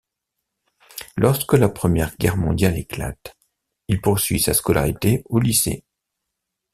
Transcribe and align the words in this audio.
Lorsque 1.15 1.53
la 1.53 1.69
Première 1.69 2.17
Guerre 2.17 2.35
mondiale 2.35 2.75
éclate, 2.79 3.37
il 3.87 4.01
poursuit 4.01 4.39
sa 4.41 4.55
scolarité 4.55 5.21
au 5.25 5.37
lycée. 5.37 5.83